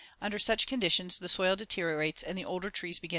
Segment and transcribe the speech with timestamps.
[0.19, 3.09] Under such conditions, the soil deteriorates and the older trees begin to suffer.